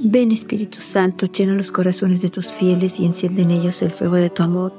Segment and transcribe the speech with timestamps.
[0.00, 4.14] Ven Espíritu Santo, llena los corazones de tus fieles y enciende en ellos el fuego
[4.14, 4.72] de tu amor.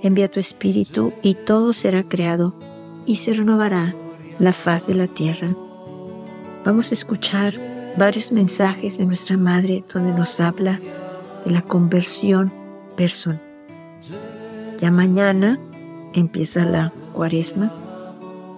[0.00, 2.54] Envía tu Espíritu y todo será creado
[3.04, 3.96] y se renovará
[4.38, 5.56] la faz de la tierra.
[6.64, 7.52] Vamos a escuchar
[7.96, 10.78] varios mensajes de nuestra Madre donde nos habla
[11.44, 12.52] de la conversión
[12.96, 13.42] personal.
[14.80, 15.58] Ya mañana
[16.14, 17.72] empieza la cuaresma.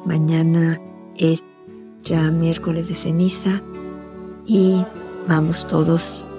[0.04, 0.78] Mañana
[1.16, 1.42] es
[2.02, 3.62] ya miércoles de ceniza
[4.46, 4.84] y
[5.26, 6.30] vamos todos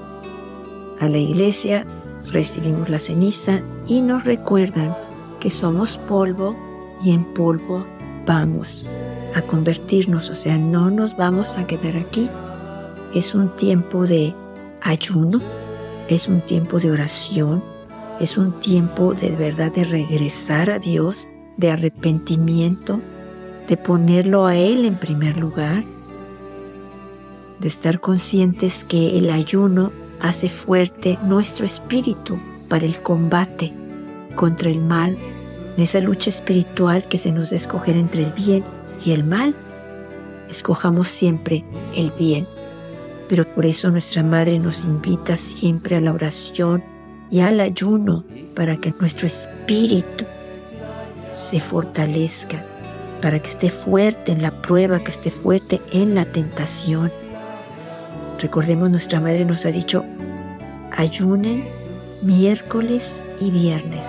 [0.99, 1.85] a la iglesia,
[2.31, 4.95] recibimos la ceniza y nos recuerdan
[5.39, 6.55] que somos polvo
[7.01, 7.85] y en polvo
[8.25, 8.85] vamos
[9.35, 12.29] a convertirnos, o sea, no nos vamos a quedar aquí.
[13.13, 14.35] Es un tiempo de
[14.81, 15.41] ayuno,
[16.07, 17.63] es un tiempo de oración,
[18.19, 21.27] es un tiempo de verdad de regresar a Dios,
[21.57, 22.99] de arrepentimiento,
[23.67, 25.83] de ponerlo a Él en primer lugar
[27.61, 33.71] de estar conscientes que el ayuno hace fuerte nuestro espíritu para el combate
[34.35, 35.17] contra el mal,
[35.77, 38.63] en esa lucha espiritual que se nos da escoger entre el bien
[39.05, 39.55] y el mal.
[40.49, 41.63] Escojamos siempre
[41.95, 42.45] el bien.
[43.29, 46.83] Pero por eso nuestra Madre nos invita siempre a la oración
[47.29, 48.25] y al ayuno
[48.55, 50.25] para que nuestro espíritu
[51.31, 52.65] se fortalezca,
[53.21, 57.11] para que esté fuerte en la prueba, que esté fuerte en la tentación
[58.41, 60.03] Recordemos, nuestra madre nos ha dicho,
[60.91, 61.63] ayunen
[62.23, 64.07] miércoles y viernes.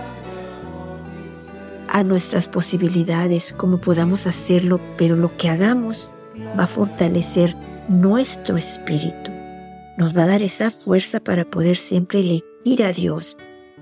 [1.88, 6.14] A nuestras posibilidades, como podamos hacerlo, pero lo que hagamos
[6.58, 7.55] va a fortalecer
[7.91, 9.30] nuestro espíritu.
[9.98, 13.36] Nos va a dar esa fuerza para poder siempre elegir a Dios,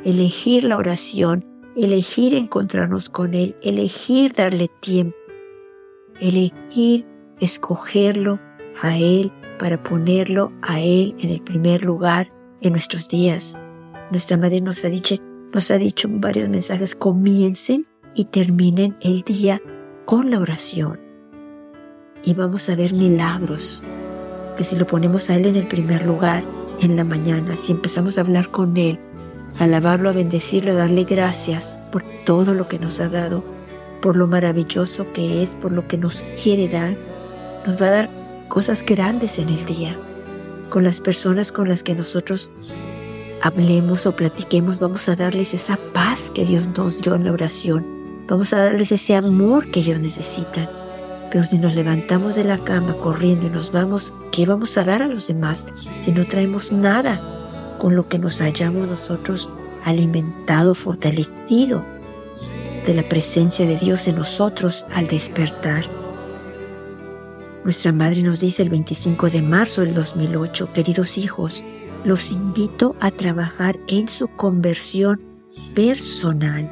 [0.05, 1.45] elegir la oración,
[1.77, 5.17] elegir encontrarnos con Él, elegir darle tiempo,
[6.21, 7.07] elegir
[7.39, 8.41] escogerlo
[8.83, 13.57] a Él para ponerlo a Él en el primer lugar en nuestros días.
[14.11, 15.17] Nuestra Madre nos ha dicho,
[15.53, 19.61] nos ha dicho varios mensajes, comiencen y terminen el día
[20.05, 21.01] con la oración.
[22.25, 23.83] Y vamos a ver milagros,
[24.57, 26.45] que si lo ponemos a Él en el primer lugar,
[26.81, 28.99] en la mañana, si empezamos a hablar con Él,
[29.59, 33.45] alabarlo, a bendecirlo, a darle gracias por todo lo que nos ha dado,
[34.01, 36.93] por lo maravilloso que es, por lo que nos quiere dar,
[37.67, 38.20] nos va a dar
[38.51, 39.97] cosas grandes en el día.
[40.69, 42.51] Con las personas con las que nosotros
[43.43, 47.87] hablemos o platiquemos, vamos a darles esa paz que Dios nos dio en la oración.
[48.29, 50.69] Vamos a darles ese amor que ellos necesitan.
[51.31, 55.01] Pero si nos levantamos de la cama corriendo y nos vamos, ¿qué vamos a dar
[55.01, 55.67] a los demás
[56.03, 57.23] si no traemos nada
[57.79, 59.49] con lo que nos hayamos nosotros
[59.85, 61.85] alimentado, fortalecido
[62.85, 66.00] de la presencia de Dios en nosotros al despertar?
[67.71, 71.63] Nuestra madre nos dice el 25 de marzo del 2008, queridos hijos,
[72.03, 75.21] los invito a trabajar en su conversión
[75.73, 76.69] personal.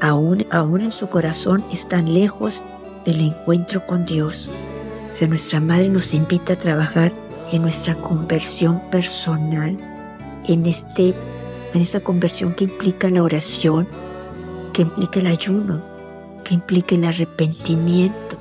[0.00, 2.64] Aún, aún en su corazón están lejos
[3.04, 4.48] del encuentro con Dios.
[5.28, 7.12] Nuestra madre nos invita a trabajar
[7.52, 9.76] en nuestra conversión personal,
[10.46, 11.12] en, este,
[11.74, 13.86] en esa conversión que implica la oración,
[14.72, 15.84] que implica el ayuno,
[16.42, 18.38] que implica el arrepentimiento,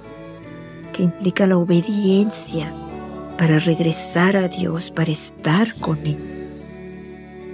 [1.04, 2.74] implica la obediencia
[3.38, 6.18] para regresar a Dios, para estar con Él.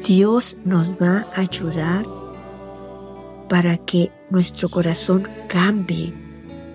[0.06, 2.06] Dios nos va a ayudar
[3.50, 6.14] para que nuestro corazón cambie.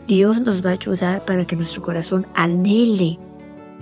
[0.06, 3.19] Dios nos va a ayudar para que nuestro corazón anhele,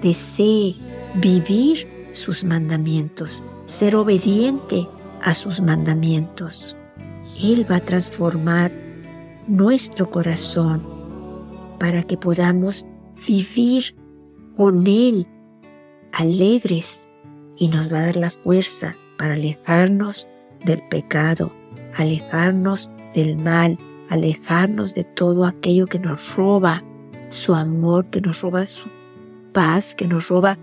[0.02, 0.74] desee
[1.14, 4.86] vivir sus mandamientos, ser obediente
[5.22, 6.76] a sus mandamientos.
[7.42, 8.72] Él va a transformar
[9.46, 10.97] nuestro corazón
[11.78, 12.86] para que podamos
[13.26, 13.94] vivir
[14.56, 15.26] con Él
[16.12, 17.08] alegres
[17.56, 20.28] y nos va a dar la fuerza para alejarnos
[20.64, 21.52] del pecado,
[21.96, 23.78] alejarnos del mal,
[24.08, 26.82] alejarnos de todo aquello que nos roba
[27.28, 28.88] su amor, que nos roba su
[29.52, 30.58] paz, que nos roba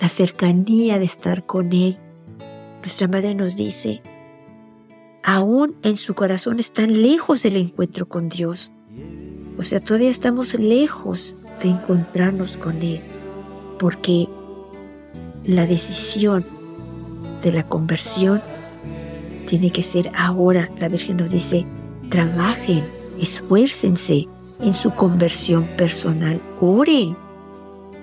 [0.00, 1.98] la cercanía de estar con Él.
[2.78, 4.02] Nuestra madre nos dice,
[5.22, 8.72] aún en su corazón están lejos del encuentro con Dios.
[9.60, 13.02] O sea, todavía estamos lejos de encontrarnos con Él,
[13.78, 14.26] porque
[15.44, 16.46] la decisión
[17.42, 18.40] de la conversión
[19.46, 20.70] tiene que ser ahora.
[20.78, 21.66] La Virgen nos dice,
[22.08, 22.82] trabajen,
[23.20, 24.26] esfuércense
[24.62, 27.14] en su conversión personal, oren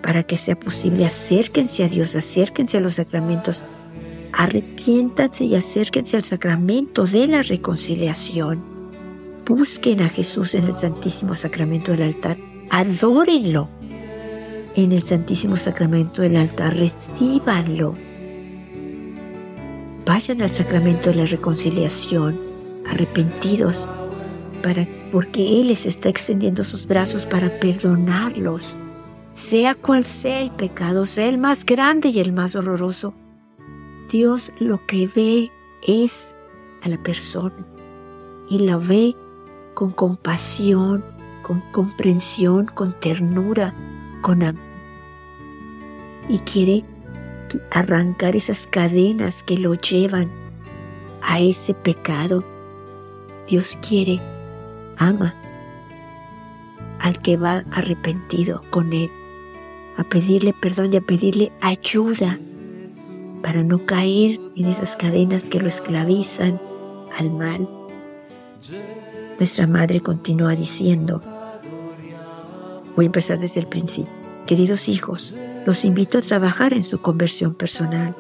[0.04, 3.66] para que sea posible, acérquense a Dios, acérquense a los sacramentos,
[4.32, 8.77] arrepiéntanse y acérquense al sacramento de la reconciliación
[9.48, 12.38] busquen a Jesús en el Santísimo Sacramento del altar,
[12.70, 13.70] adórenlo,
[14.76, 17.96] en el Santísimo Sacramento del altar, recíbanlo.
[20.06, 22.36] Vayan al sacramento de la reconciliación,
[22.88, 23.90] arrepentidos,
[24.62, 28.80] para, porque Él les está extendiendo sus brazos para perdonarlos,
[29.34, 33.14] sea cual sea el pecado, sea el más grande y el más horroroso.
[34.10, 35.52] Dios lo que ve
[35.86, 36.36] es
[36.84, 37.66] a la persona
[38.50, 39.16] y la ve
[39.78, 41.06] con compasión,
[41.44, 43.76] con comprensión, con ternura,
[44.24, 44.64] con amor.
[46.28, 46.84] Y quiere
[47.70, 50.32] arrancar esas cadenas que lo llevan
[51.22, 52.44] a ese pecado.
[53.48, 54.20] Dios quiere,
[54.98, 55.36] ama
[57.00, 59.12] al que va arrepentido con él,
[59.96, 62.40] a pedirle perdón y a pedirle ayuda
[63.44, 66.60] para no caer en esas cadenas que lo esclavizan
[67.16, 67.77] al mal.
[69.40, 71.22] Nuestra madre continúa diciendo,
[72.96, 74.12] Voy a empezar desde el principio.
[74.48, 75.34] Queridos hijos,
[75.68, 78.16] los invito a trabajar en su conversión personal.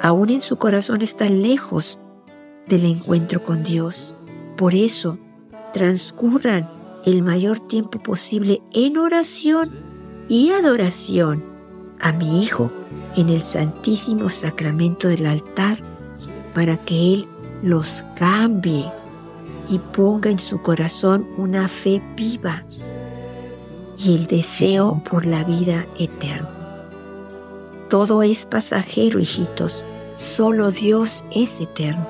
[0.00, 1.98] Aún en su corazón está lejos
[2.66, 4.14] del encuentro con Dios.
[4.56, 5.18] Por eso,
[5.74, 6.70] transcurran
[7.04, 9.70] el mayor tiempo posible en oración
[10.28, 11.44] y adoración
[12.00, 12.70] a mi Hijo
[13.16, 15.78] en el Santísimo Sacramento del altar
[16.54, 17.28] para que Él
[17.62, 18.90] los cambie
[19.68, 22.64] y ponga en su corazón una fe viva
[23.98, 26.50] y el deseo por la vida eterna.
[27.88, 29.84] Todo es pasajero, hijitos,
[30.18, 32.06] solo Dios es eterno.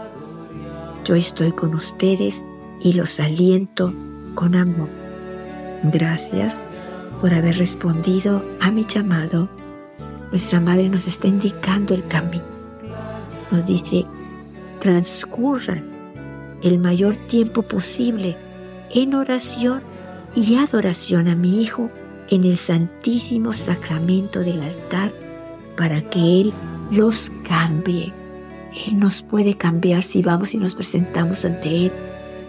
[1.04, 2.44] Yo estoy con ustedes
[2.80, 3.92] y los aliento
[4.34, 4.88] con amor.
[5.84, 6.64] Gracias
[7.20, 9.48] por haber respondido a mi llamado.
[10.30, 12.44] Nuestra Madre nos está indicando el camino.
[13.50, 14.04] Nos dice,
[14.80, 15.95] transcurran
[16.66, 18.36] el mayor tiempo posible
[18.90, 19.82] en oración
[20.34, 21.90] y adoración a mi Hijo
[22.28, 25.12] en el Santísimo Sacramento del altar
[25.76, 26.52] para que Él
[26.90, 28.12] los cambie.
[28.86, 31.92] Él nos puede cambiar si vamos y nos presentamos ante Él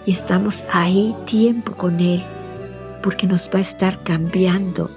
[0.08, 2.24] y estamos ahí tiempo con Él,
[3.04, 4.90] porque nos va a estar cambiando,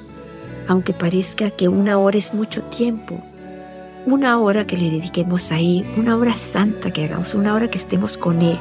[0.66, 3.22] aunque parezca que una hora es mucho tiempo.
[4.06, 8.16] Una hora que le dediquemos ahí, una hora santa que hagamos, una hora que estemos
[8.16, 8.58] con Él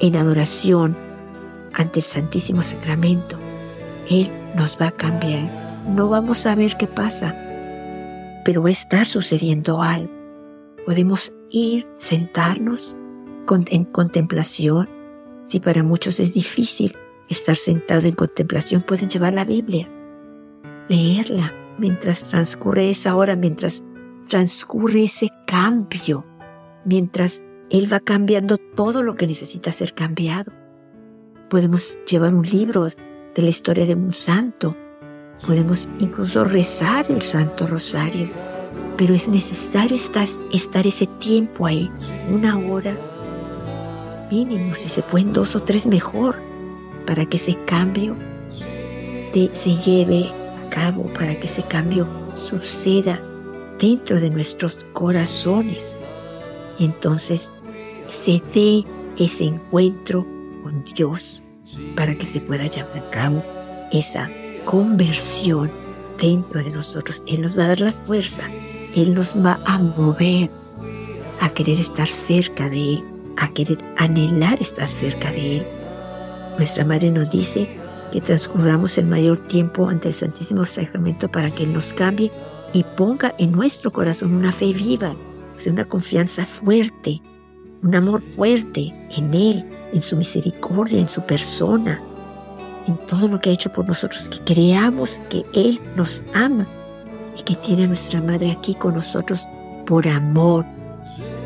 [0.00, 0.96] en adoración,
[1.72, 3.36] ante el Santísimo Sacramento,
[4.08, 5.84] Él nos va a cambiar.
[5.88, 7.34] No vamos a ver qué pasa,
[8.44, 10.10] pero va a estar sucediendo algo.
[10.84, 12.96] Podemos ir, sentarnos
[13.68, 14.88] en contemplación.
[15.46, 16.96] Si para muchos es difícil
[17.28, 19.88] estar sentado en contemplación, pueden llevar la Biblia,
[20.88, 23.84] leerla mientras transcurre esa hora, mientras
[24.28, 26.24] transcurre ese cambio,
[26.84, 30.52] mientras Él va cambiando todo lo que necesita ser cambiado.
[31.50, 34.76] Podemos llevar un libro de la historia de un santo.
[35.46, 38.28] Podemos incluso rezar el Santo Rosario.
[38.96, 41.90] Pero es necesario estar, estar ese tiempo ahí,
[42.30, 42.94] una hora
[44.30, 46.36] mínimo, si se pueden dos o tres mejor,
[47.06, 48.16] para que ese cambio
[49.52, 50.32] se lleve
[50.64, 53.20] a cabo, para que ese cambio suceda
[53.78, 56.00] dentro de nuestros corazones.
[56.78, 57.50] Y entonces
[58.08, 58.84] se dé
[59.18, 60.26] ese encuentro
[60.62, 61.42] con Dios
[61.94, 63.44] para que se pueda llevar a cabo
[63.92, 64.30] esa
[64.64, 65.70] conversión
[66.20, 67.22] dentro de nosotros.
[67.26, 68.42] Él nos va a dar la fuerza,
[68.94, 70.50] Él nos va a mover
[71.40, 73.04] a querer estar cerca de Él,
[73.36, 75.62] a querer anhelar estar cerca de Él.
[76.56, 77.68] Nuestra Madre nos dice
[78.12, 82.30] que transcurramos el mayor tiempo ante el Santísimo Sacramento para que Él nos cambie
[82.72, 85.14] y ponga en nuestro corazón una fe viva,
[85.66, 87.20] una confianza fuerte,
[87.86, 92.02] un amor fuerte en Él, en su misericordia, en su persona,
[92.88, 96.66] en todo lo que ha hecho por nosotros, que creamos que Él nos ama
[97.38, 99.46] y que tiene a nuestra Madre aquí con nosotros
[99.86, 100.66] por amor,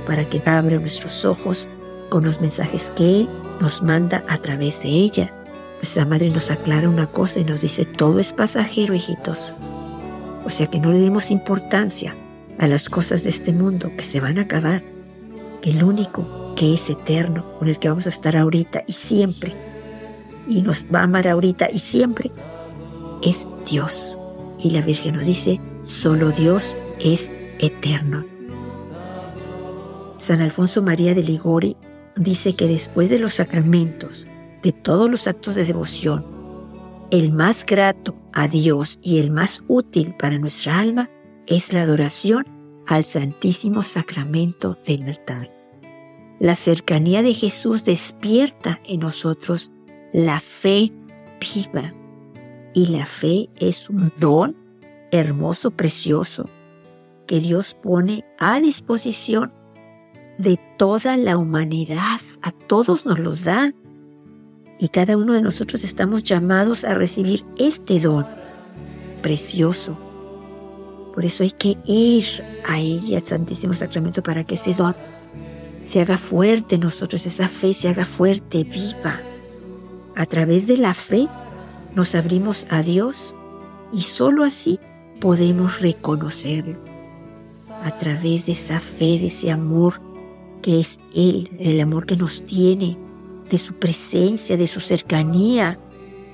[0.06, 1.68] para que abra nuestros ojos
[2.08, 3.28] con los mensajes que Él
[3.60, 5.30] nos manda a través de ella.
[5.76, 9.58] Nuestra Madre nos aclara una cosa y nos dice, todo es pasajero, hijitos.
[10.46, 12.14] O sea que no le demos importancia
[12.58, 14.82] a las cosas de este mundo que se van a acabar
[15.62, 19.54] el único que es eterno, con el que vamos a estar ahorita y siempre,
[20.48, 22.30] y nos va a amar ahorita y siempre,
[23.22, 24.18] es Dios.
[24.58, 28.24] Y la Virgen nos dice, solo Dios es eterno.
[30.18, 31.76] San Alfonso María de Ligori
[32.16, 34.26] dice que después de los sacramentos,
[34.62, 36.26] de todos los actos de devoción,
[37.10, 41.10] el más grato a Dios y el más útil para nuestra alma
[41.46, 42.59] es la adoración
[42.90, 45.48] al Santísimo Sacramento del altar.
[46.40, 49.70] La cercanía de Jesús despierta en nosotros
[50.12, 50.92] la fe
[51.40, 51.94] viva
[52.74, 54.56] y la fe es un don
[55.12, 56.50] hermoso, precioso,
[57.28, 59.52] que Dios pone a disposición
[60.38, 62.20] de toda la humanidad.
[62.42, 63.72] A todos nos los da.
[64.80, 68.26] Y cada uno de nosotros estamos llamados a recibir este don
[69.22, 70.09] precioso.
[71.20, 72.24] Por eso hay que ir
[72.66, 74.96] a ella, al Santísimo Sacramento, para que ese don
[75.84, 79.20] se haga fuerte en nosotros, esa fe se haga fuerte, viva.
[80.16, 81.28] A través de la fe
[81.94, 83.34] nos abrimos a Dios
[83.92, 84.80] y sólo así
[85.20, 86.78] podemos reconocerlo.
[87.84, 90.00] A través de esa fe, de ese amor
[90.62, 92.96] que es Él, el amor que nos tiene,
[93.50, 95.78] de su presencia, de su cercanía,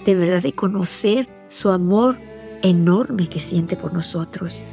[0.05, 2.17] de verdad de conocer su amor
[2.63, 4.65] enorme que siente por nosotros.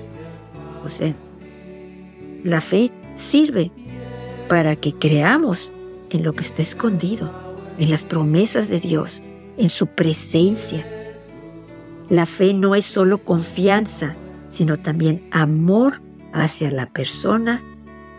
[0.88, 1.16] Sea,
[2.44, 3.72] la fe sirve
[4.48, 5.72] para que creamos
[6.10, 7.32] en lo que está escondido,
[7.78, 9.24] en las promesas de Dios,
[9.58, 10.86] en su presencia.
[12.10, 14.16] La fe no es solo confianza,
[14.50, 16.02] sino también amor
[16.34, 17.64] hacia la persona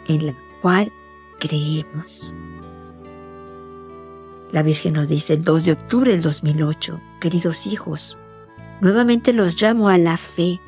[0.09, 0.90] en la cual
[1.38, 2.35] creemos.
[4.52, 8.16] La Virgen nos dice el 2 de octubre del 2008, queridos hijos,
[8.80, 10.61] nuevamente los llamo a la fe.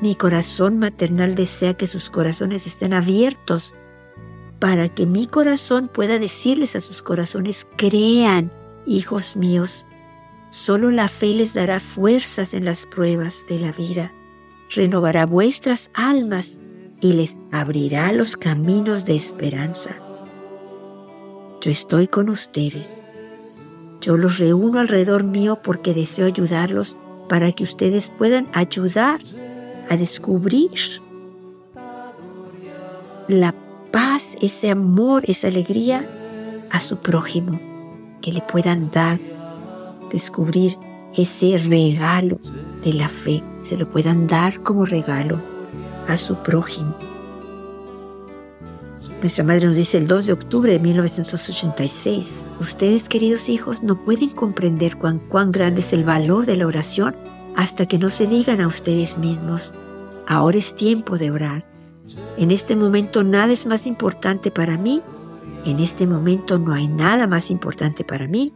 [0.00, 3.74] Mi corazón maternal desea que sus corazones estén abiertos
[4.60, 8.52] para que mi corazón pueda decirles a sus corazones, crean,
[8.86, 9.86] hijos míos,
[10.50, 14.12] solo la fe les dará fuerzas en las pruebas de la vida,
[14.70, 16.58] renovará vuestras almas
[17.00, 19.90] y les abrirá los caminos de esperanza.
[21.60, 23.04] Yo estoy con ustedes.
[24.00, 26.96] Yo los reúno alrededor mío porque deseo ayudarlos
[27.28, 29.20] para que ustedes puedan ayudar
[29.88, 30.70] a descubrir
[33.28, 33.54] la
[33.90, 36.06] paz, ese amor, esa alegría
[36.72, 37.58] a su prójimo,
[38.20, 39.18] que le puedan dar,
[40.12, 40.76] descubrir
[41.14, 42.38] ese regalo
[42.84, 45.40] de la fe, se lo puedan dar como regalo
[46.06, 46.94] a su prójimo.
[49.20, 54.30] Nuestra madre nos dice el 2 de octubre de 1986, ustedes queridos hijos no pueden
[54.30, 57.16] comprender cuán, cuán grande es el valor de la oración
[57.58, 59.74] hasta que no se digan a ustedes mismos,
[60.26, 61.68] ahora es tiempo de orar
[62.36, 65.02] en este momento nada es más importante para mí.
[65.64, 68.54] En este momento no hay nada más importante para mí,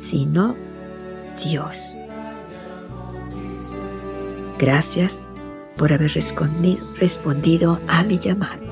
[0.00, 0.54] sino
[1.42, 1.96] Dios.
[4.58, 5.30] Gracias
[5.76, 8.63] por haber respondido, a mi llamado.